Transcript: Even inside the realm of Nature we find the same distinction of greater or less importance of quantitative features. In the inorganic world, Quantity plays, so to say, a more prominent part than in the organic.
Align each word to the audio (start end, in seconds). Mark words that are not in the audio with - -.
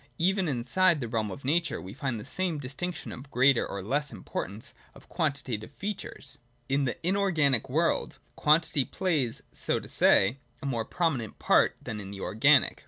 Even 0.17 0.47
inside 0.47 0.99
the 0.99 1.07
realm 1.07 1.29
of 1.29 1.45
Nature 1.45 1.79
we 1.79 1.93
find 1.93 2.19
the 2.19 2.25
same 2.25 2.57
distinction 2.57 3.11
of 3.11 3.29
greater 3.29 3.63
or 3.67 3.83
less 3.83 4.11
importance 4.11 4.73
of 4.95 5.07
quantitative 5.07 5.71
features. 5.71 6.39
In 6.67 6.85
the 6.85 6.97
inorganic 7.07 7.69
world, 7.69 8.17
Quantity 8.35 8.83
plays, 8.83 9.43
so 9.51 9.79
to 9.79 9.87
say, 9.87 10.39
a 10.59 10.65
more 10.65 10.85
prominent 10.85 11.37
part 11.37 11.75
than 11.83 11.99
in 11.99 12.09
the 12.09 12.19
organic. 12.19 12.79